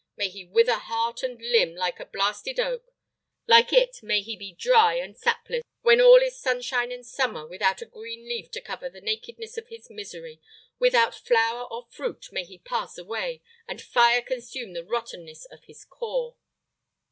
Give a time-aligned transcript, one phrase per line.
[0.17, 2.91] May he wither heart and limb like a blasted oak!
[3.45, 7.83] like it, may he be dry and sapless, when all is sunshine and summer, without
[7.83, 10.41] a green leaf to cover the nakedness of his misery;
[10.79, 15.85] without flower or fruit may he pass away, and fire consume the rottenness of his
[15.85, 16.35] core!"